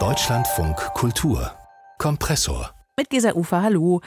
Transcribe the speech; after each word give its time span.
Deutschlandfunk 0.00 0.76
Kultur 0.94 1.52
Kompressor 1.96 2.74
mit 2.96 3.08
Gesa 3.08 3.34
Ufer, 3.34 3.62
hallo. 3.62 4.00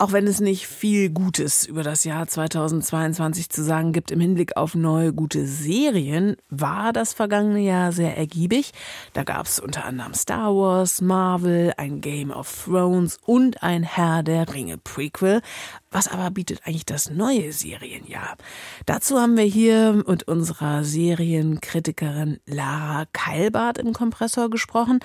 Auch 0.00 0.12
wenn 0.12 0.26
es 0.26 0.40
nicht 0.40 0.66
viel 0.66 1.10
Gutes 1.10 1.66
über 1.66 1.82
das 1.82 2.04
Jahr 2.04 2.26
2022 2.26 3.50
zu 3.50 3.62
sagen 3.62 3.92
gibt 3.92 4.10
im 4.10 4.18
Hinblick 4.18 4.56
auf 4.56 4.74
neue 4.74 5.12
gute 5.12 5.46
Serien, 5.46 6.36
war 6.48 6.94
das 6.94 7.12
vergangene 7.12 7.60
Jahr 7.60 7.92
sehr 7.92 8.16
ergiebig. 8.16 8.72
Da 9.12 9.24
gab 9.24 9.44
es 9.44 9.60
unter 9.60 9.84
anderem 9.84 10.14
Star 10.14 10.56
Wars, 10.56 11.02
Marvel, 11.02 11.74
ein 11.76 12.00
Game 12.00 12.30
of 12.30 12.64
Thrones 12.64 13.18
und 13.26 13.62
ein 13.62 13.82
Herr 13.82 14.22
der 14.22 14.54
Ringe 14.54 14.78
Prequel. 14.78 15.42
Was 15.90 16.08
aber 16.08 16.30
bietet 16.30 16.60
eigentlich 16.64 16.86
das 16.86 17.10
neue 17.10 17.52
Serienjahr? 17.52 18.38
Dazu 18.86 19.18
haben 19.18 19.36
wir 19.36 19.44
hier 19.44 20.02
mit 20.06 20.22
unserer 20.26 20.82
Serienkritikerin 20.82 22.38
Lara 22.46 23.04
Keilbart 23.12 23.76
im 23.76 23.92
Kompressor 23.92 24.48
gesprochen. 24.48 25.00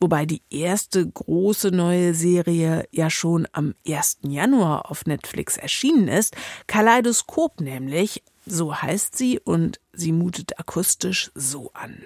Wobei 0.00 0.26
die 0.26 0.42
erste 0.48 1.08
große 1.08 1.68
neue 1.70 2.14
Serie 2.14 2.84
ja 2.92 3.10
schon 3.10 3.48
am 3.52 3.74
1. 3.86 4.18
Januar 4.22 4.90
auf 4.90 5.06
Netflix 5.06 5.56
erschienen 5.56 6.06
ist. 6.06 6.36
Kaleidoskop 6.68 7.60
nämlich, 7.60 8.22
so 8.46 8.74
heißt 8.74 9.18
sie 9.18 9.40
und 9.40 9.80
sie 9.92 10.12
mutet 10.12 10.58
akustisch 10.60 11.30
so 11.34 11.72
an. 11.74 11.96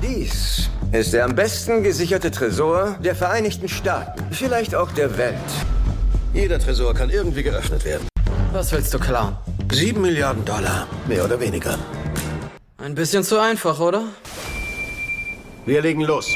Dies 0.00 0.70
ist 0.92 1.12
der 1.12 1.24
am 1.24 1.34
besten 1.34 1.82
gesicherte 1.82 2.30
Tresor 2.30 2.96
der 3.02 3.16
Vereinigten 3.16 3.68
Staaten, 3.68 4.22
vielleicht 4.30 4.74
auch 4.74 4.92
der 4.92 5.18
Welt. 5.18 5.36
Jeder 6.32 6.58
Tresor 6.60 6.94
kann 6.94 7.10
irgendwie 7.10 7.42
geöffnet 7.42 7.84
werden. 7.84 8.06
Was 8.52 8.70
willst 8.72 8.94
du 8.94 8.98
klauen? 8.98 9.36
Sieben 9.70 10.02
Milliarden 10.02 10.44
Dollar, 10.44 10.86
mehr 11.08 11.24
oder 11.24 11.40
weniger. 11.40 11.78
Ein 12.78 12.94
bisschen 12.94 13.24
zu 13.24 13.38
einfach, 13.38 13.80
oder? 13.80 14.04
Wir 15.66 15.82
legen 15.82 16.02
los. 16.02 16.26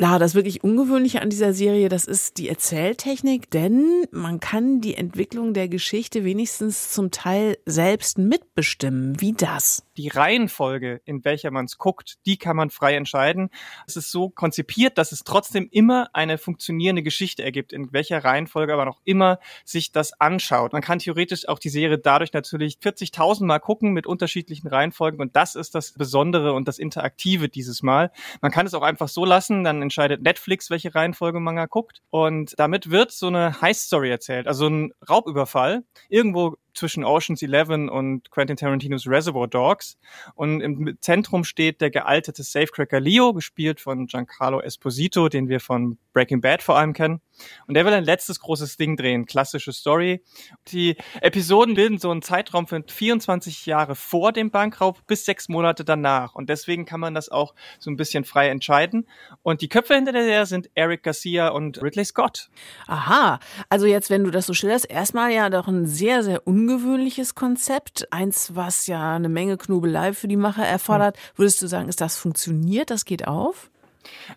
Lara, 0.00 0.18
das 0.18 0.34
wirklich 0.34 0.64
Ungewöhnliche 0.64 1.20
an 1.20 1.28
dieser 1.28 1.52
Serie, 1.52 1.90
das 1.90 2.06
ist 2.06 2.38
die 2.38 2.48
Erzähltechnik, 2.48 3.50
denn 3.50 4.06
man 4.10 4.40
kann 4.40 4.80
die 4.80 4.94
Entwicklung 4.94 5.52
der 5.52 5.68
Geschichte 5.68 6.24
wenigstens 6.24 6.90
zum 6.90 7.10
Teil 7.10 7.58
selbst 7.66 8.16
mitbestimmen. 8.16 9.20
Wie 9.20 9.34
das? 9.34 9.84
Die 9.98 10.08
Reihenfolge, 10.08 11.02
in 11.04 11.22
welcher 11.26 11.50
man 11.50 11.66
es 11.66 11.76
guckt, 11.76 12.16
die 12.24 12.38
kann 12.38 12.56
man 12.56 12.70
frei 12.70 12.94
entscheiden. 12.94 13.50
Es 13.86 13.96
ist 13.96 14.10
so 14.10 14.30
konzipiert, 14.30 14.96
dass 14.96 15.12
es 15.12 15.22
trotzdem 15.22 15.68
immer 15.70 16.08
eine 16.14 16.38
funktionierende 16.38 17.02
Geschichte 17.02 17.42
ergibt, 17.42 17.74
in 17.74 17.92
welcher 17.92 18.24
Reihenfolge 18.24 18.72
aber 18.72 18.86
noch 18.86 19.02
immer 19.04 19.38
sich 19.66 19.92
das 19.92 20.18
anschaut. 20.18 20.72
Man 20.72 20.80
kann 20.80 21.00
theoretisch 21.00 21.46
auch 21.46 21.58
die 21.58 21.68
Serie 21.68 21.98
dadurch 21.98 22.32
natürlich 22.32 22.78
40.000 22.82 23.44
Mal 23.44 23.58
gucken 23.58 23.92
mit 23.92 24.06
unterschiedlichen 24.06 24.68
Reihenfolgen 24.68 25.20
und 25.20 25.36
das 25.36 25.56
ist 25.56 25.74
das 25.74 25.92
Besondere 25.92 26.54
und 26.54 26.68
das 26.68 26.78
Interaktive 26.78 27.50
dieses 27.50 27.82
Mal. 27.82 28.10
Man 28.40 28.50
kann 28.50 28.64
es 28.64 28.72
auch 28.72 28.80
einfach 28.80 29.08
so 29.08 29.26
lassen, 29.26 29.62
dann 29.62 29.89
entscheidet 29.90 30.22
Netflix, 30.22 30.70
welche 30.70 30.94
Reihenfolge 30.94 31.40
Manga 31.40 31.66
guckt. 31.66 32.00
Und 32.10 32.54
damit 32.58 32.90
wird 32.90 33.10
so 33.10 33.26
eine 33.26 33.60
Heist-Story 33.60 34.08
erzählt, 34.08 34.46
also 34.46 34.68
ein 34.68 34.92
Raubüberfall. 35.08 35.82
Irgendwo 36.08 36.56
zwischen 36.74 37.04
Ocean's 37.04 37.42
Eleven 37.42 37.88
und 37.88 38.30
Quentin 38.30 38.56
Tarantinos 38.56 39.06
Reservoir 39.06 39.48
Dogs. 39.48 39.98
Und 40.34 40.60
im 40.60 40.96
Zentrum 41.00 41.44
steht 41.44 41.80
der 41.80 41.90
gealtete 41.90 42.42
Safecracker 42.42 43.00
Leo, 43.00 43.32
gespielt 43.32 43.80
von 43.80 44.06
Giancarlo 44.06 44.60
Esposito, 44.60 45.28
den 45.28 45.48
wir 45.48 45.60
von 45.60 45.98
Breaking 46.12 46.40
Bad 46.40 46.62
vor 46.62 46.76
allem 46.76 46.92
kennen. 46.92 47.20
Und 47.66 47.74
der 47.74 47.84
will 47.86 47.92
ein 47.92 48.04
letztes 48.04 48.40
großes 48.40 48.76
Ding 48.76 48.96
drehen, 48.96 49.26
klassische 49.26 49.72
Story. 49.72 50.22
Die 50.68 50.96
Episoden 51.20 51.74
bilden 51.74 51.98
so 51.98 52.10
einen 52.10 52.22
Zeitraum 52.22 52.66
von 52.66 52.84
24 52.86 53.66
Jahre 53.66 53.94
vor 53.94 54.32
dem 54.32 54.50
Bankraub 54.50 55.06
bis 55.06 55.24
sechs 55.24 55.48
Monate 55.48 55.84
danach. 55.84 56.34
Und 56.34 56.50
deswegen 56.50 56.84
kann 56.84 57.00
man 57.00 57.14
das 57.14 57.28
auch 57.28 57.54
so 57.78 57.90
ein 57.90 57.96
bisschen 57.96 58.24
frei 58.24 58.48
entscheiden. 58.48 59.06
Und 59.42 59.62
die 59.62 59.68
Köpfe 59.68 59.94
hinter 59.94 60.12
der 60.12 60.46
sind 60.46 60.70
Eric 60.74 61.02
Garcia 61.02 61.48
und 61.48 61.82
Ridley 61.82 62.04
Scott. 62.04 62.50
Aha, 62.86 63.40
also 63.68 63.86
jetzt, 63.86 64.10
wenn 64.10 64.24
du 64.24 64.30
das 64.30 64.46
so 64.46 64.54
schilderst, 64.54 64.90
erstmal 64.90 65.32
ja 65.32 65.48
doch 65.50 65.68
ein 65.68 65.86
sehr, 65.86 66.22
sehr 66.22 66.46
ungewöhnliches 66.60 67.34
Konzept. 67.34 68.12
Eins, 68.12 68.54
was 68.54 68.86
ja 68.86 69.16
eine 69.16 69.30
Menge 69.30 69.56
Knobelei 69.56 70.12
für 70.12 70.28
die 70.28 70.36
Macher 70.36 70.66
erfordert. 70.66 71.16
Würdest 71.36 71.62
du 71.62 71.66
sagen, 71.66 71.88
ist 71.88 72.00
das 72.02 72.16
funktioniert? 72.16 72.90
Das 72.90 73.06
geht 73.06 73.26
auf? 73.26 73.70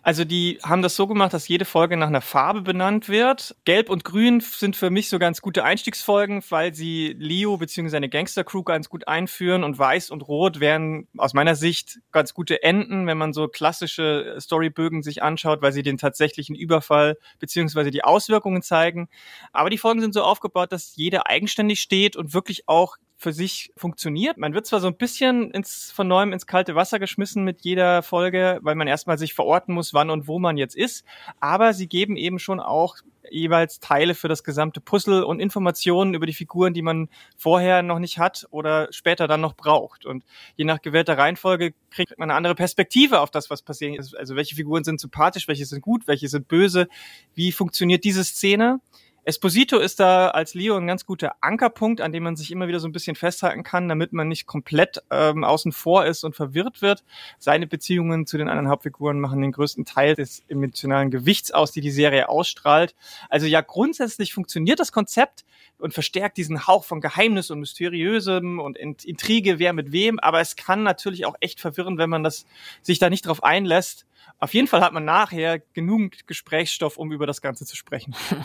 Also 0.02 0.24
die 0.24 0.58
haben 0.62 0.82
das 0.82 0.96
so 0.96 1.06
gemacht, 1.06 1.32
dass 1.32 1.48
jede 1.48 1.64
Folge 1.64 1.96
nach 1.96 2.08
einer 2.08 2.20
Farbe 2.20 2.62
benannt 2.62 3.08
wird. 3.08 3.56
Gelb 3.64 3.88
und 3.88 4.04
Grün 4.04 4.40
sind 4.40 4.76
für 4.76 4.90
mich 4.90 5.08
so 5.08 5.18
ganz 5.18 5.40
gute 5.40 5.64
Einstiegsfolgen, 5.64 6.42
weil 6.50 6.74
sie 6.74 7.14
Leo 7.18 7.56
bzw. 7.56 7.88
seine 7.88 8.08
Gangster-Crew 8.08 8.62
ganz 8.62 8.88
gut 8.88 9.08
einführen 9.08 9.64
und 9.64 9.78
Weiß 9.78 10.10
und 10.10 10.22
Rot 10.22 10.60
wären 10.60 11.08
aus 11.16 11.34
meiner 11.34 11.54
Sicht 11.54 12.00
ganz 12.12 12.34
gute 12.34 12.62
Enden, 12.62 13.06
wenn 13.06 13.18
man 13.18 13.32
so 13.32 13.48
klassische 13.48 14.36
Storybögen 14.38 15.02
sich 15.02 15.22
anschaut, 15.22 15.62
weil 15.62 15.72
sie 15.72 15.82
den 15.82 15.98
tatsächlichen 15.98 16.54
Überfall 16.54 17.16
bzw. 17.38 17.90
die 17.90 18.04
Auswirkungen 18.04 18.62
zeigen. 18.62 19.08
Aber 19.52 19.70
die 19.70 19.78
Folgen 19.78 20.00
sind 20.00 20.14
so 20.14 20.22
aufgebaut, 20.22 20.72
dass 20.72 20.96
jede 20.96 21.26
eigenständig 21.26 21.80
steht 21.80 22.16
und 22.16 22.34
wirklich 22.34 22.68
auch 22.68 22.96
für 23.16 23.32
sich 23.32 23.72
funktioniert. 23.76 24.36
Man 24.38 24.54
wird 24.54 24.66
zwar 24.66 24.80
so 24.80 24.86
ein 24.86 24.96
bisschen 24.96 25.50
ins, 25.50 25.90
von 25.92 26.08
neuem 26.08 26.32
ins 26.32 26.46
kalte 26.46 26.74
Wasser 26.74 26.98
geschmissen 26.98 27.44
mit 27.44 27.62
jeder 27.62 28.02
Folge, 28.02 28.58
weil 28.62 28.74
man 28.74 28.88
erstmal 28.88 29.18
sich 29.18 29.34
verorten 29.34 29.74
muss, 29.74 29.94
wann 29.94 30.10
und 30.10 30.28
wo 30.28 30.38
man 30.38 30.56
jetzt 30.56 30.76
ist, 30.76 31.04
aber 31.40 31.72
sie 31.72 31.88
geben 31.88 32.16
eben 32.16 32.38
schon 32.38 32.60
auch 32.60 32.96
jeweils 33.30 33.80
Teile 33.80 34.14
für 34.14 34.28
das 34.28 34.44
gesamte 34.44 34.80
Puzzle 34.80 35.24
und 35.24 35.40
Informationen 35.40 36.14
über 36.14 36.26
die 36.26 36.34
Figuren, 36.34 36.74
die 36.74 36.82
man 36.82 37.08
vorher 37.36 37.82
noch 37.82 37.98
nicht 37.98 38.18
hat 38.18 38.46
oder 38.50 38.88
später 38.90 39.26
dann 39.26 39.40
noch 39.40 39.54
braucht. 39.54 40.04
Und 40.04 40.24
je 40.56 40.64
nach 40.64 40.82
gewählter 40.82 41.16
Reihenfolge 41.16 41.74
kriegt 41.90 42.18
man 42.18 42.30
eine 42.30 42.36
andere 42.36 42.54
Perspektive 42.54 43.20
auf 43.20 43.30
das, 43.30 43.50
was 43.50 43.62
passiert 43.62 43.98
ist. 43.98 44.16
Also 44.16 44.36
welche 44.36 44.56
Figuren 44.56 44.84
sind 44.84 45.00
sympathisch, 45.00 45.48
welche 45.48 45.66
sind 45.66 45.80
gut, 45.80 46.06
welche 46.06 46.28
sind 46.28 46.48
böse, 46.48 46.88
wie 47.34 47.52
funktioniert 47.52 48.04
diese 48.04 48.24
Szene. 48.24 48.80
Esposito 49.26 49.78
ist 49.78 50.00
da 50.00 50.28
als 50.28 50.52
Leo 50.52 50.76
ein 50.76 50.86
ganz 50.86 51.06
guter 51.06 51.36
Ankerpunkt, 51.40 52.02
an 52.02 52.12
dem 52.12 52.22
man 52.22 52.36
sich 52.36 52.50
immer 52.50 52.68
wieder 52.68 52.78
so 52.78 52.86
ein 52.86 52.92
bisschen 52.92 53.16
festhalten 53.16 53.62
kann, 53.62 53.88
damit 53.88 54.12
man 54.12 54.28
nicht 54.28 54.46
komplett 54.46 55.02
ähm, 55.10 55.44
außen 55.44 55.72
vor 55.72 56.04
ist 56.04 56.24
und 56.24 56.36
verwirrt 56.36 56.82
wird. 56.82 57.04
Seine 57.38 57.66
Beziehungen 57.66 58.26
zu 58.26 58.36
den 58.36 58.48
anderen 58.48 58.68
Hauptfiguren 58.68 59.20
machen 59.20 59.40
den 59.40 59.52
größten 59.52 59.86
Teil 59.86 60.14
des 60.14 60.42
emotionalen 60.48 61.10
Gewichts 61.10 61.52
aus, 61.52 61.72
die 61.72 61.80
die 61.80 61.90
Serie 61.90 62.28
ausstrahlt. 62.28 62.94
Also 63.30 63.46
ja, 63.46 63.62
grundsätzlich 63.62 64.34
funktioniert 64.34 64.78
das 64.78 64.92
Konzept 64.92 65.44
und 65.84 65.94
verstärkt 65.94 66.36
diesen 66.36 66.66
Hauch 66.66 66.84
von 66.84 67.00
Geheimnis 67.00 67.50
und 67.50 67.60
Mysteriösem 67.60 68.58
und 68.58 68.78
Intrige, 68.78 69.58
wer 69.58 69.72
mit 69.72 69.92
wem. 69.92 70.18
Aber 70.18 70.40
es 70.40 70.56
kann 70.56 70.82
natürlich 70.82 71.26
auch 71.26 71.36
echt 71.40 71.60
verwirren, 71.60 71.98
wenn 71.98 72.10
man 72.10 72.24
das 72.24 72.46
sich 72.82 72.98
da 72.98 73.10
nicht 73.10 73.26
drauf 73.26 73.44
einlässt 73.44 74.06
auf 74.40 74.52
jeden 74.52 74.66
Fall 74.66 74.82
hat 74.82 74.92
man 74.92 75.04
nachher 75.04 75.60
genügend 75.72 76.26
Gesprächsstoff, 76.26 76.96
um 76.96 77.12
über 77.12 77.26
das 77.26 77.40
Ganze 77.40 77.64
zu 77.64 77.76
sprechen. 77.76 78.14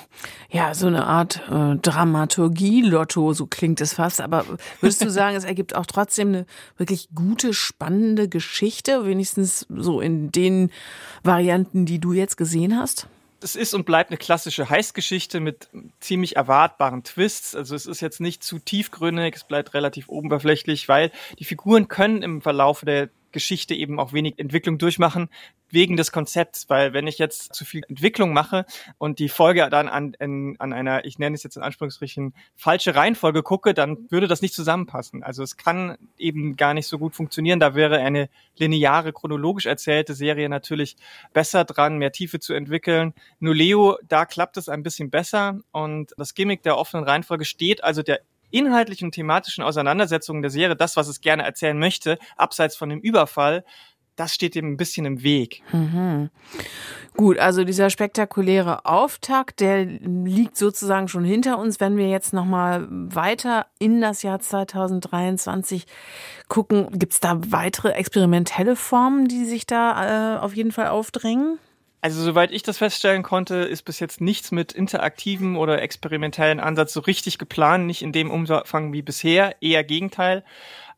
Ja, 0.51 0.73
so 0.73 0.87
eine 0.87 1.05
Art 1.05 1.43
äh, 1.51 1.75
Dramaturgie-Lotto, 1.75 3.33
so 3.33 3.45
klingt 3.45 3.81
es 3.81 3.93
fast. 3.93 4.19
Aber 4.19 4.45
würdest 4.81 5.01
du 5.03 5.11
sagen, 5.11 5.35
es 5.35 5.43
ergibt 5.43 5.75
auch 5.75 5.85
trotzdem 5.85 6.29
eine 6.29 6.45
wirklich 6.77 7.09
gute, 7.13 7.53
spannende 7.53 8.27
Geschichte, 8.27 9.05
wenigstens 9.05 9.67
so 9.69 10.01
in 10.01 10.31
den 10.31 10.71
Varianten, 11.23 11.85
die 11.85 11.99
du 11.99 12.13
jetzt 12.13 12.35
gesehen 12.35 12.79
hast? 12.79 13.07
Es 13.41 13.55
ist 13.55 13.73
und 13.73 13.85
bleibt 13.85 14.09
eine 14.09 14.17
klassische 14.17 14.69
Heißgeschichte 14.69 15.39
mit 15.39 15.69
ziemlich 15.99 16.35
erwartbaren 16.35 17.03
Twists. 17.03 17.55
Also 17.55 17.75
es 17.75 17.85
ist 17.85 18.01
jetzt 18.01 18.19
nicht 18.19 18.43
zu 18.43 18.59
tiefgründig, 18.59 19.35
es 19.35 19.43
bleibt 19.43 19.73
relativ 19.73 20.09
oberflächlich, 20.09 20.87
weil 20.89 21.11
die 21.37 21.45
Figuren 21.45 21.87
können 21.87 22.21
im 22.21 22.41
Verlauf 22.41 22.81
der 22.85 23.09
Geschichte 23.31 23.73
eben 23.73 23.99
auch 23.99 24.13
wenig 24.13 24.39
Entwicklung 24.39 24.77
durchmachen 24.77 25.29
wegen 25.71 25.97
des 25.97 26.11
Konzepts, 26.11 26.69
weil 26.69 26.93
wenn 26.93 27.07
ich 27.07 27.19
jetzt 27.19 27.53
zu 27.53 27.63
viel 27.65 27.83
Entwicklung 27.87 28.33
mache 28.33 28.65
und 28.97 29.19
die 29.19 29.29
Folge 29.29 29.67
dann 29.69 29.87
an, 29.87 30.15
an, 30.19 30.55
an 30.59 30.73
einer, 30.73 31.05
ich 31.05 31.19
nenne 31.19 31.35
es 31.35 31.43
jetzt 31.43 31.57
in 31.57 31.63
Anführungsstrichen, 31.63 32.33
falsche 32.55 32.95
Reihenfolge 32.95 33.43
gucke, 33.43 33.73
dann 33.73 34.09
würde 34.09 34.27
das 34.27 34.41
nicht 34.41 34.53
zusammenpassen. 34.53 35.23
Also 35.23 35.43
es 35.43 35.57
kann 35.57 35.97
eben 36.17 36.55
gar 36.55 36.73
nicht 36.73 36.87
so 36.87 36.97
gut 36.97 37.15
funktionieren. 37.15 37.59
Da 37.59 37.75
wäre 37.75 37.99
eine 37.99 38.29
lineare, 38.57 39.13
chronologisch 39.13 39.65
erzählte 39.65 40.13
Serie 40.13 40.49
natürlich 40.49 40.97
besser 41.33 41.65
dran, 41.65 41.97
mehr 41.97 42.11
Tiefe 42.11 42.39
zu 42.39 42.53
entwickeln. 42.53 43.13
Nur 43.39 43.55
Leo, 43.55 43.97
da 44.07 44.25
klappt 44.25 44.57
es 44.57 44.69
ein 44.69 44.83
bisschen 44.83 45.09
besser 45.09 45.59
und 45.71 46.13
das 46.17 46.33
Gimmick 46.33 46.63
der 46.63 46.77
offenen 46.77 47.05
Reihenfolge 47.05 47.45
steht 47.45 47.83
also 47.83 48.01
der 48.01 48.21
inhaltlichen 48.51 49.07
und 49.07 49.11
thematischen 49.13 49.63
Auseinandersetzungen 49.63 50.41
der 50.41 50.51
Serie, 50.51 50.75
das, 50.75 50.95
was 50.95 51.07
es 51.07 51.21
gerne 51.21 51.43
erzählen 51.43 51.77
möchte, 51.77 52.17
abseits 52.37 52.75
von 52.75 52.89
dem 52.89 52.99
Überfall, 52.99 53.63
das 54.19 54.33
steht 54.33 54.55
dem 54.55 54.73
ein 54.73 54.77
bisschen 54.77 55.05
im 55.05 55.23
Weg. 55.23 55.63
Mhm. 55.71 56.29
Gut, 57.15 57.39
also 57.39 57.63
dieser 57.63 57.89
spektakuläre 57.89 58.85
Auftakt, 58.85 59.61
der 59.61 59.85
liegt 59.85 60.57
sozusagen 60.57 61.07
schon 61.07 61.23
hinter 61.23 61.57
uns. 61.57 61.79
Wenn 61.79 61.95
wir 61.95 62.09
jetzt 62.09 62.33
nochmal 62.33 62.85
weiter 62.89 63.67
in 63.79 64.01
das 64.01 64.21
Jahr 64.21 64.39
2023 64.39 65.85
gucken, 66.49 66.87
gibt 66.99 67.13
es 67.13 67.19
da 67.19 67.39
weitere 67.51 67.91
experimentelle 67.91 68.75
Formen, 68.75 69.27
die 69.27 69.45
sich 69.45 69.65
da 69.65 70.35
äh, 70.35 70.39
auf 70.39 70.53
jeden 70.53 70.71
Fall 70.71 70.87
aufdrängen? 70.87 71.57
Also 72.01 72.23
soweit 72.23 72.51
ich 72.51 72.63
das 72.63 72.77
feststellen 72.77 73.23
konnte, 73.23 73.55
ist 73.55 73.83
bis 73.83 73.99
jetzt 73.99 74.21
nichts 74.21 74.51
mit 74.51 74.71
interaktivem 74.71 75.57
oder 75.57 75.81
experimentellen 75.81 76.61
Ansatz 76.61 76.93
so 76.93 77.01
richtig 77.01 77.37
geplant, 77.37 77.87
nicht 77.87 78.01
in 78.01 78.13
dem 78.13 78.31
Umfang 78.31 78.93
wie 78.93 79.01
bisher, 79.01 79.61
eher 79.61 79.83
Gegenteil. 79.83 80.45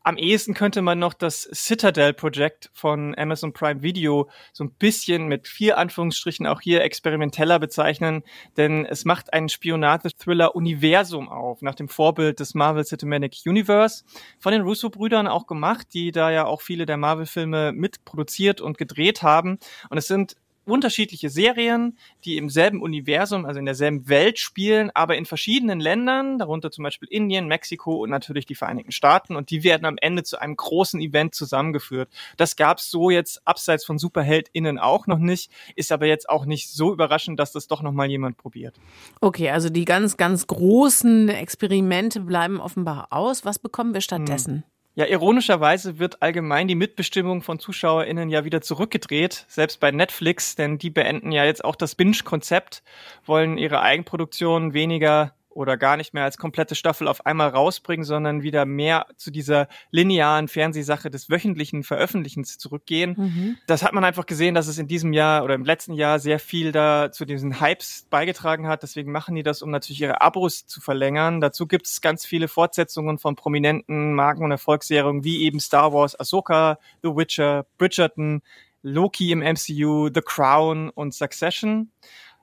Am 0.04 0.16
ehesten 0.16 0.54
könnte 0.54 0.82
man 0.82 0.98
noch 0.98 1.14
das 1.14 1.48
Citadel-Projekt 1.52 2.70
von 2.72 3.16
Amazon 3.16 3.52
Prime 3.52 3.82
Video 3.82 4.28
so 4.52 4.64
ein 4.64 4.72
bisschen 4.72 5.28
mit 5.28 5.46
vier 5.46 5.78
Anführungsstrichen 5.78 6.46
auch 6.46 6.60
hier 6.60 6.82
experimenteller 6.82 7.60
bezeichnen, 7.60 8.24
denn 8.56 8.84
es 8.84 9.04
macht 9.04 9.32
einen 9.32 9.48
Spionage-Thriller-Universum 9.48 11.28
auf, 11.28 11.62
nach 11.62 11.76
dem 11.76 11.88
Vorbild 11.88 12.40
des 12.40 12.54
Marvel 12.54 12.84
Cinematic 12.84 13.42
Universe, 13.46 14.04
von 14.40 14.52
den 14.52 14.62
Russo-Brüdern 14.62 15.28
auch 15.28 15.46
gemacht, 15.46 15.86
die 15.94 16.10
da 16.10 16.32
ja 16.32 16.46
auch 16.46 16.62
viele 16.62 16.84
der 16.84 16.96
Marvel-Filme 16.96 17.72
mitproduziert 17.72 18.60
und 18.60 18.78
gedreht 18.78 19.22
haben. 19.22 19.60
Und 19.88 19.98
es 19.98 20.08
sind 20.08 20.34
unterschiedliche 20.64 21.28
Serien, 21.28 21.98
die 22.24 22.36
im 22.36 22.48
selben 22.48 22.82
Universum, 22.82 23.44
also 23.44 23.58
in 23.58 23.66
derselben 23.66 24.08
Welt 24.08 24.38
spielen, 24.38 24.90
aber 24.94 25.16
in 25.16 25.26
verschiedenen 25.26 25.80
Ländern, 25.80 26.38
darunter 26.38 26.70
zum 26.70 26.84
Beispiel 26.84 27.08
Indien, 27.10 27.48
Mexiko 27.48 27.96
und 28.02 28.10
natürlich 28.10 28.46
die 28.46 28.54
Vereinigten 28.54 28.92
Staaten. 28.92 29.36
Und 29.36 29.50
die 29.50 29.64
werden 29.64 29.84
am 29.84 29.96
Ende 30.00 30.22
zu 30.22 30.40
einem 30.40 30.56
großen 30.56 31.00
Event 31.00 31.34
zusammengeführt. 31.34 32.08
Das 32.36 32.56
gab 32.56 32.78
es 32.78 32.90
so 32.90 33.10
jetzt 33.10 33.46
abseits 33.46 33.84
von 33.84 33.98
SuperheldInnen 33.98 34.78
auch 34.78 35.06
noch 35.06 35.18
nicht, 35.18 35.50
ist 35.74 35.92
aber 35.92 36.06
jetzt 36.06 36.28
auch 36.28 36.44
nicht 36.44 36.70
so 36.70 36.92
überraschend, 36.92 37.40
dass 37.40 37.52
das 37.52 37.66
doch 37.66 37.82
nochmal 37.82 38.08
jemand 38.08 38.36
probiert. 38.36 38.76
Okay, 39.20 39.50
also 39.50 39.68
die 39.68 39.84
ganz, 39.84 40.16
ganz 40.16 40.46
großen 40.46 41.28
Experimente 41.28 42.20
bleiben 42.20 42.60
offenbar 42.60 43.08
aus. 43.10 43.44
Was 43.44 43.58
bekommen 43.58 43.94
wir 43.94 44.00
stattdessen? 44.00 44.54
Hm. 44.54 44.71
Ja, 44.94 45.06
ironischerweise 45.06 45.98
wird 45.98 46.20
allgemein 46.20 46.68
die 46.68 46.74
Mitbestimmung 46.74 47.40
von 47.40 47.58
ZuschauerInnen 47.58 48.28
ja 48.28 48.44
wieder 48.44 48.60
zurückgedreht, 48.60 49.46
selbst 49.48 49.80
bei 49.80 49.90
Netflix, 49.90 50.54
denn 50.54 50.76
die 50.76 50.90
beenden 50.90 51.32
ja 51.32 51.46
jetzt 51.46 51.64
auch 51.64 51.76
das 51.76 51.94
Binge-Konzept, 51.94 52.82
wollen 53.24 53.56
ihre 53.56 53.80
Eigenproduktion 53.80 54.74
weniger 54.74 55.34
oder 55.54 55.76
gar 55.76 55.96
nicht 55.96 56.14
mehr 56.14 56.24
als 56.24 56.38
komplette 56.38 56.74
Staffel 56.74 57.08
auf 57.08 57.26
einmal 57.26 57.48
rausbringen, 57.48 58.04
sondern 58.04 58.42
wieder 58.42 58.64
mehr 58.64 59.06
zu 59.16 59.30
dieser 59.30 59.68
linearen 59.90 60.48
Fernsehsache 60.48 61.10
des 61.10 61.30
wöchentlichen 61.30 61.82
Veröffentlichens 61.82 62.58
zurückgehen. 62.58 63.14
Mhm. 63.16 63.56
Das 63.66 63.82
hat 63.82 63.92
man 63.92 64.04
einfach 64.04 64.26
gesehen, 64.26 64.54
dass 64.54 64.68
es 64.68 64.78
in 64.78 64.88
diesem 64.88 65.12
Jahr 65.12 65.44
oder 65.44 65.54
im 65.54 65.64
letzten 65.64 65.94
Jahr 65.94 66.18
sehr 66.18 66.38
viel 66.38 66.72
da 66.72 67.10
zu 67.12 67.24
diesen 67.24 67.60
Hypes 67.60 68.06
beigetragen 68.10 68.68
hat. 68.68 68.82
Deswegen 68.82 69.12
machen 69.12 69.34
die 69.34 69.42
das, 69.42 69.62
um 69.62 69.70
natürlich 69.70 70.00
ihre 70.00 70.20
Abos 70.20 70.66
zu 70.66 70.80
verlängern. 70.80 71.40
Dazu 71.40 71.66
gibt 71.66 71.86
es 71.86 72.00
ganz 72.00 72.24
viele 72.26 72.48
Fortsetzungen 72.48 73.18
von 73.18 73.36
prominenten 73.36 74.14
Marken 74.14 74.44
und 74.44 74.50
Erfolgsserien 74.50 75.24
wie 75.24 75.44
eben 75.44 75.60
Star 75.60 75.92
Wars, 75.92 76.18
Ahsoka, 76.18 76.78
The 77.02 77.10
Witcher, 77.10 77.66
Bridgerton, 77.78 78.42
Loki 78.82 79.30
im 79.30 79.38
MCU, 79.38 80.10
The 80.12 80.22
Crown 80.22 80.90
und 80.90 81.14
Succession. 81.14 81.92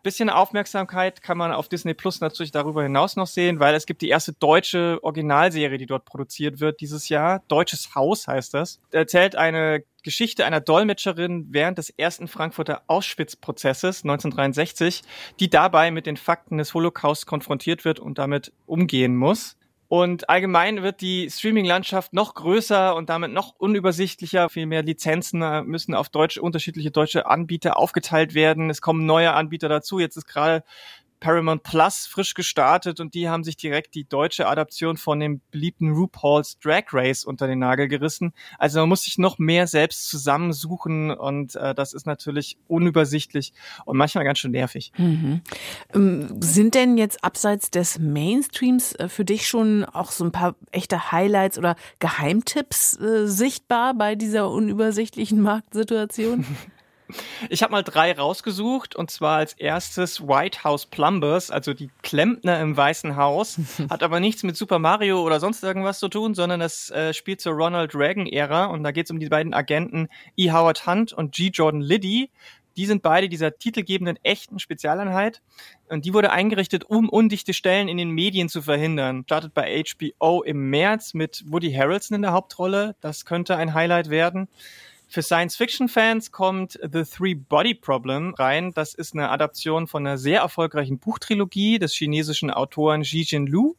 Bisschen 0.02 0.30
Aufmerksamkeit 0.30 1.22
kann 1.22 1.38
man 1.38 1.52
auf 1.52 1.68
Disney 1.68 1.94
Plus 1.94 2.22
natürlich 2.22 2.52
darüber 2.52 2.84
hinaus 2.84 3.16
noch 3.16 3.28
sehen, 3.28 3.60
weil 3.60 3.76
es 3.76 3.86
gibt 3.86 4.02
die 4.02 4.10
erste 4.10 4.34
deutsche 4.34 5.00
Originalserie, 5.02 5.78
die 5.78 5.86
dort 5.86 6.06
produziert 6.06 6.60
wird 6.60 6.80
dieses 6.80 7.10
Jahr. 7.10 7.44
Deutsches 7.50 7.94
Haus 7.96 8.28
heißt 8.28 8.54
das. 8.54 8.80
Erzählt 8.92 9.36
eine 9.36 9.84
Geschichte 10.04 10.46
einer 10.46 10.62
Dolmetscherin 10.62 11.48
während 11.50 11.78
des 11.78 11.90
ersten 11.90 12.28
Frankfurter 12.28 12.84
Auschwitz-Prozesses 12.88 14.04
1963, 14.04 15.02
die 15.40 15.50
dabei 15.50 15.92
mit 15.92 16.06
den 16.06 16.18
Fakten 16.18 16.58
des 16.58 16.74
Holocaust 16.74 17.26
konfrontiert 17.26 17.84
wird 17.84 18.00
und 18.00 18.18
damit 18.18 18.54
umgehen 18.66 19.16
muss. 19.18 19.58
Und 19.90 20.30
allgemein 20.30 20.84
wird 20.84 21.02
die 21.02 21.32
Streaming-Landschaft 21.32 22.14
noch 22.14 22.36
größer 22.36 22.96
und 22.96 23.10
damit 23.10 23.32
noch 23.34 23.56
unübersichtlicher. 23.58 24.48
Viel 24.48 24.68
mehr 24.68 24.84
Lizenzen 24.84 25.42
äh, 25.42 25.64
müssen 25.64 25.96
auf 25.96 26.10
deutsche, 26.10 26.44
unterschiedliche 26.44 26.92
deutsche 26.92 27.26
Anbieter 27.26 27.76
aufgeteilt 27.76 28.36
werden. 28.36 28.70
Es 28.70 28.82
kommen 28.82 29.08
neue 29.08 29.34
Anbieter 29.34 29.68
dazu. 29.68 29.98
Jetzt 29.98 30.16
ist 30.16 30.28
gerade 30.28 30.64
Paramount 31.20 31.64
Plus 31.64 32.06
frisch 32.08 32.34
gestartet 32.34 33.00
und 33.00 33.14
die 33.14 33.30
haben 33.30 33.44
sich 33.44 33.58
direkt 33.58 33.96
die 33.96 34.08
deutsche 34.08 34.48
Adaption 34.48 34.98
von 34.98 35.20
dem 35.20 35.42
beliebten 35.52 35.92
RuPaul's 35.92 36.60
Drag 36.60 36.86
Race 36.94 37.26
unter 37.26 37.48
den 37.48 37.60
Nagel 37.60 37.88
gerissen. 37.88 38.34
Also 38.58 38.80
man 38.80 38.90
muss 38.90 39.04
sich 39.04 39.18
noch 39.18 39.38
mehr 39.38 39.68
selbst 39.68 40.10
zusammensuchen 40.10 41.12
und 41.12 41.56
äh, 41.56 41.76
das 41.76 41.94
ist 41.94 42.06
natürlich 42.06 42.58
unübersichtlich 42.68 43.54
und 43.86 43.98
manchmal 43.98 44.24
ganz 44.24 44.40
schön 44.40 44.52
nervig. 44.52 44.92
Mhm. 44.98 45.42
Ähm, 45.94 46.42
sind 46.42 46.76
denn 46.76 46.98
jetzt 46.98 47.24
abseits 47.24 47.72
des 47.72 48.00
Mainstreams 48.00 48.94
äh, 48.96 49.10
für 49.10 49.26
dich 49.26 49.48
schon 49.48 49.86
auch 49.86 50.12
so 50.12 50.24
ein 50.24 50.32
paar 50.32 50.56
echte 50.72 51.12
Highlights 51.12 51.58
oder 51.58 51.76
Geheimtipps 52.00 53.00
äh, 53.00 53.28
sichtbar 53.28 53.94
bei 53.94 54.16
dieser 54.16 54.50
unübersichtlichen 54.50 55.42
Marktsituation? 55.42 56.46
Ich 57.50 57.64
habe 57.64 57.72
mal 57.72 57.84
drei 57.84 58.12
rausgesucht 58.12 58.96
und 58.96 59.10
zwar 59.10 59.38
als 59.38 59.54
erstes 59.54 60.22
White 60.22 60.64
House 60.64 60.86
Plumbers, 60.86 61.52
also 61.52 61.74
die 61.74 61.90
Klempner 62.04 62.60
im 62.60 62.78
Weißen 62.78 63.16
Haus. 63.16 63.60
Hat 63.90 64.04
aber 64.04 64.20
nichts 64.20 64.44
mit 64.44 64.56
Super 64.56 64.80
Mario 64.80 65.22
oder 65.22 65.40
sonst 65.40 65.64
irgendwas 65.64 66.00
zu 66.00 66.10
tun, 66.10 66.36
sondern 66.36 66.60
das 66.60 66.90
äh, 66.92 67.14
spielt 67.14 67.42
zur 67.42 67.54
Ronald 67.54 67.96
Reagan-Ära 67.96 68.66
und 68.66 68.84
da 68.84 68.92
geht 68.92 69.06
es 69.06 69.12
um 69.12 69.20
die 69.20 69.30
beiden 69.30 69.54
Agenten 69.54 70.10
E. 70.38 70.52
Howard 70.52 70.86
Hunt 70.86 71.14
und 71.14 71.34
G. 71.34 71.50
Jordan 71.54 71.82
Liddy. 71.82 72.30
Die 72.78 72.86
sind 72.86 73.02
beide 73.02 73.28
dieser 73.28 73.58
titelgebenden 73.58 74.18
echten 74.24 74.60
Spezialeinheit 74.60 75.42
und 75.90 76.06
die 76.06 76.14
wurde 76.14 76.32
eingerichtet, 76.32 76.86
um 76.86 77.10
undichte 77.10 77.54
Stellen 77.54 77.90
in 77.90 77.98
den 77.98 78.12
Medien 78.12 78.48
zu 78.48 78.62
verhindern. 78.62 79.24
Startet 79.26 79.54
bei 79.54 79.84
HBO 79.84 80.44
im 80.44 80.70
März 80.70 81.14
mit 81.14 81.44
Woody 81.48 81.74
Harrelson 81.74 82.16
in 82.16 82.22
der 82.22 82.32
Hauptrolle. 82.32 82.96
Das 83.02 83.26
könnte 83.26 83.58
ein 83.58 83.74
Highlight 83.74 84.10
werden. 84.10 84.48
Für 85.12 85.24
Science-Fiction-Fans 85.24 86.32
kommt 86.32 86.80
The 86.84 87.02
Three 87.02 87.34
Body 87.34 87.74
Problem 87.74 88.36
rein. 88.36 88.74
Das 88.76 88.94
ist 88.94 89.16
eine 89.16 89.32
Adaption 89.32 89.88
von 89.88 90.06
einer 90.06 90.20
sehr 90.20 90.42
erfolgreichen 90.42 91.00
Buchtrilogie 91.00 91.80
des 91.80 91.96
chinesischen 91.96 92.52
Autoren 92.52 93.02
Xi 93.02 93.26
Jinlu 93.28 93.74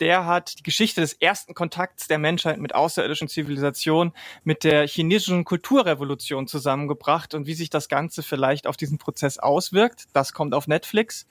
der 0.00 0.26
hat 0.26 0.58
die 0.58 0.62
Geschichte 0.62 1.00
des 1.00 1.12
ersten 1.12 1.54
Kontakts 1.54 2.08
der 2.08 2.18
Menschheit 2.18 2.58
mit 2.58 2.74
außerirdischen 2.74 3.28
Zivilisationen 3.28 4.12
mit 4.44 4.64
der 4.64 4.86
chinesischen 4.86 5.44
Kulturrevolution 5.44 6.46
zusammengebracht 6.46 7.34
und 7.34 7.46
wie 7.46 7.54
sich 7.54 7.70
das 7.70 7.88
Ganze 7.88 8.22
vielleicht 8.22 8.66
auf 8.66 8.76
diesen 8.76 8.98
Prozess 8.98 9.38
auswirkt. 9.38 10.06
Das 10.12 10.32
kommt 10.32 10.54
auf 10.54 10.68
Netflix. 10.68 11.26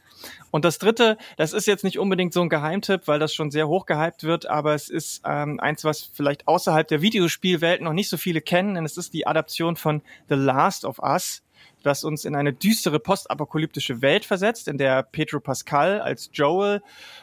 Und 0.51 0.65
das 0.65 0.79
dritte, 0.79 1.17
das 1.37 1.53
ist 1.53 1.67
jetzt 1.67 1.83
nicht 1.83 1.99
unbedingt 1.99 2.33
so 2.33 2.41
ein 2.41 2.49
Geheimtipp, 2.49 3.07
weil 3.07 3.19
das 3.19 3.33
schon 3.33 3.51
sehr 3.51 3.67
hoch 3.67 3.85
gehypt 3.85 4.23
wird, 4.23 4.47
aber 4.47 4.73
es 4.73 4.89
ist 4.89 5.21
ähm, 5.25 5.59
eins, 5.59 5.83
was 5.83 6.09
vielleicht 6.13 6.47
außerhalb 6.47 6.87
der 6.87 7.01
Videospielwelt 7.01 7.81
noch 7.81 7.93
nicht 7.93 8.09
so 8.09 8.17
viele 8.17 8.41
kennen, 8.41 8.75
denn 8.75 8.85
es 8.85 8.97
ist 8.97 9.13
die 9.13 9.27
Adaption 9.27 9.75
von 9.75 10.01
The 10.29 10.35
Last 10.35 10.85
of 10.85 10.99
Us 10.99 11.43
das 11.87 12.03
uns 12.03 12.25
in 12.25 12.35
eine 12.35 12.53
düstere 12.53 12.99
postapokalyptische 12.99 14.01
Welt 14.01 14.25
versetzt, 14.25 14.67
in 14.67 14.77
der 14.77 15.03
Pedro 15.03 15.39
Pascal 15.39 16.01
als 16.01 16.29
Joel 16.33 16.81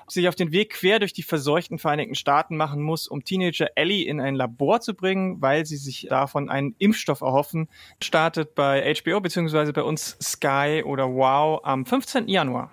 sich 0.08 0.28
auf 0.28 0.34
den 0.34 0.52
Weg 0.52 0.70
quer 0.70 0.98
durch 0.98 1.12
die 1.12 1.22
verseuchten 1.22 1.78
Vereinigten 1.78 2.14
Staaten 2.14 2.56
machen 2.56 2.82
muss, 2.82 3.06
um 3.06 3.22
Teenager 3.24 3.68
Ellie 3.76 4.06
in 4.06 4.20
ein 4.20 4.34
Labor 4.34 4.80
zu 4.80 4.94
bringen, 4.94 5.40
weil 5.40 5.66
sie 5.66 5.76
sich 5.76 6.06
davon 6.10 6.48
einen 6.48 6.74
Impfstoff 6.78 7.20
erhoffen. 7.20 7.68
Startet 8.00 8.54
bei 8.54 8.94
HBO 8.94 9.20
beziehungsweise 9.20 9.72
bei 9.72 9.82
uns 9.82 10.16
Sky 10.20 10.82
oder 10.84 11.08
Wow 11.08 11.60
am 11.64 11.86
15. 11.86 12.28
Januar. 12.28 12.70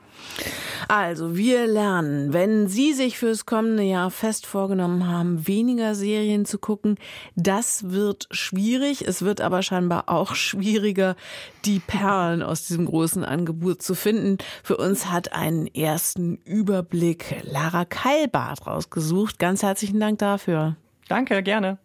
Also, 0.94 1.38
wir 1.38 1.68
lernen, 1.68 2.34
wenn 2.34 2.68
Sie 2.68 2.92
sich 2.92 3.18
fürs 3.18 3.46
kommende 3.46 3.84
Jahr 3.84 4.12
fest 4.12 4.46
vorgenommen 4.46 5.08
haben, 5.08 5.48
weniger 5.48 5.96
Serien 5.96 6.44
zu 6.44 6.60
gucken, 6.60 6.98
das 7.38 7.92
wird 7.92 8.28
schwierig. 8.32 9.08
Es 9.08 9.22
wird 9.22 9.40
aber 9.40 9.62
scheinbar 9.62 10.10
auch 10.10 10.36
schwieriger, 10.36 11.16
die 11.64 11.80
Perlen 11.80 12.44
aus 12.44 12.68
diesem 12.68 12.88
großen 12.88 13.24
Angebot 13.24 13.82
zu 13.82 13.96
finden. 13.96 14.38
Für 14.66 14.76
uns 14.76 15.10
hat 15.10 15.32
einen 15.32 15.66
ersten 15.68 16.36
Überblick 16.44 17.38
Lara 17.44 17.86
Keilbart 17.86 18.68
rausgesucht. 18.68 19.40
Ganz 19.40 19.64
herzlichen 19.64 20.02
Dank 20.02 20.20
dafür. 20.20 20.76
Danke, 21.08 21.42
gerne. 21.42 21.78